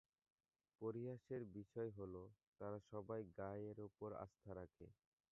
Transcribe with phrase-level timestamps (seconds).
[0.81, 2.13] পরিহাসের বিষয় হল,
[2.61, 4.87] তারা সবাই গাই এর উপর আস্থা রাখে।